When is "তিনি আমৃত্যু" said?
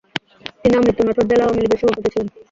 0.61-1.03